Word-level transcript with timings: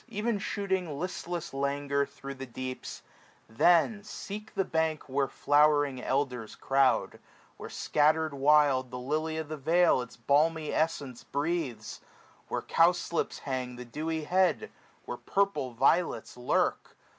Even 0.07 0.39
shooting 0.39 0.97
listless 0.97 1.53
languor 1.53 2.07
thro' 2.07 2.33
the 2.33 2.47
deeps; 2.47 3.03
Then 3.47 4.03
seek 4.03 4.55
the 4.55 4.65
bank 4.65 5.07
where 5.07 5.27
flowering 5.27 6.01
elders 6.01 6.55
croud, 6.55 7.19
Where 7.57 7.69
scatterM 7.69 8.33
wild 8.33 8.89
the 8.89 8.97
lily 8.97 9.37
of 9.37 9.47
the 9.47 9.57
vale 9.57 10.01
Its 10.01 10.15
balmy 10.17 10.73
essence 10.73 11.23
breathes, 11.23 12.01
where 12.47 12.63
cowslips 12.63 13.37
hang 13.41 13.75
445 13.75 13.77
The 13.77 13.91
dewy 13.99 14.23
head, 14.23 14.71
where 15.05 15.17
purple 15.17 15.73
violets 15.73 16.35
lurk. 16.35 16.97